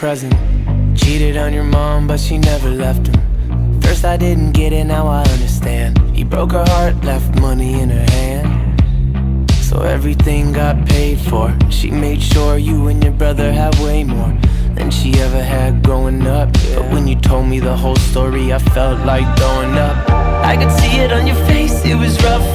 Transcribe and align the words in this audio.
present. 0.00 0.32
Cheated 0.98 1.36
on 1.36 1.52
your 1.52 1.62
mom, 1.62 2.06
but 2.06 2.18
she 2.18 2.38
never 2.38 2.70
left 2.70 3.06
him. 3.08 3.20
First 3.82 4.06
I 4.06 4.16
didn't 4.16 4.52
get 4.52 4.72
it, 4.72 4.84
now 4.84 5.06
I 5.06 5.20
understand. 5.24 5.98
He 6.16 6.24
broke 6.24 6.52
her 6.52 6.64
heart, 6.68 7.04
left 7.04 7.38
money 7.38 7.82
in 7.82 7.90
her 7.90 8.10
hand. 8.12 9.50
So 9.52 9.82
everything 9.82 10.54
got 10.54 10.88
paid 10.88 11.20
for. 11.20 11.54
She 11.68 11.90
made 11.90 12.22
sure 12.22 12.56
you 12.56 12.88
and 12.88 13.04
your 13.04 13.12
brother 13.12 13.52
had 13.52 13.74
way 13.80 14.02
more 14.02 14.32
than 14.74 14.90
she 14.90 15.20
ever 15.20 15.42
had 15.42 15.84
growing 15.84 16.26
up. 16.26 16.50
But 16.74 16.86
when 16.92 17.06
you 17.06 17.16
told 17.16 17.48
me 17.48 17.60
the 17.60 17.76
whole 17.76 18.00
story, 18.10 18.54
I 18.54 18.58
felt 18.58 19.04
like 19.04 19.26
throwing 19.36 19.74
up. 19.76 20.08
I 20.08 20.56
could 20.56 20.72
see 20.80 20.96
it 20.96 21.12
on 21.12 21.26
your 21.26 21.40
face, 21.44 21.84
it 21.84 21.94
was 21.94 22.16
rough. 22.24 22.48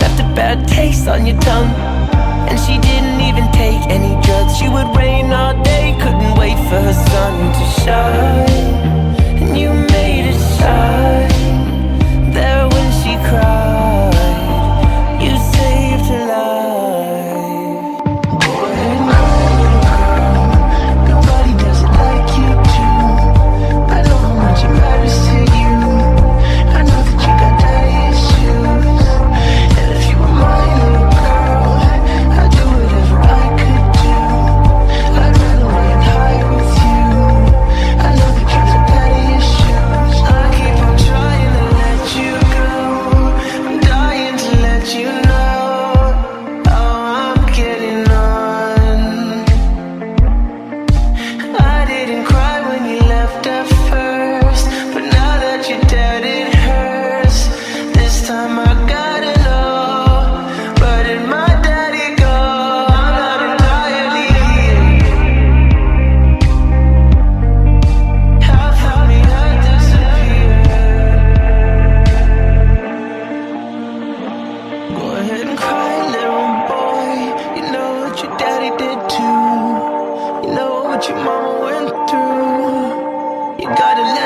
Left 0.00 0.18
a 0.18 0.28
bad 0.34 0.66
taste 0.66 1.06
on 1.06 1.26
your 1.26 1.38
tongue. 1.40 1.68
And 2.48 2.58
she 2.58 2.78
didn't 2.78 3.20
even 3.28 3.44
take 3.52 3.82
any 3.92 3.99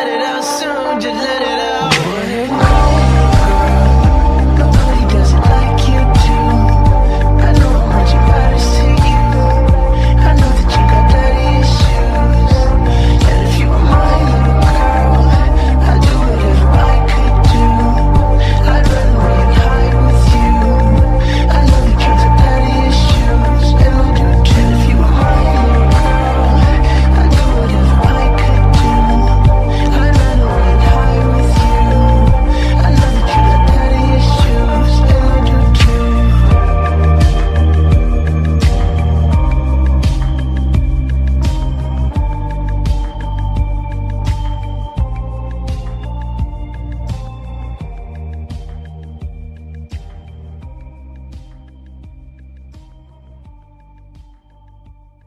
let 0.04 0.20
it 0.20 0.22
out 0.22 0.42
soon, 0.42 1.00
just 1.00 1.16
let 1.16 1.40
it 1.40 1.48
out. 1.48 1.83